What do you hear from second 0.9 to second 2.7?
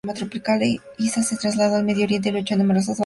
Issa se trasladó al Medio Oriente y luchó en numerosas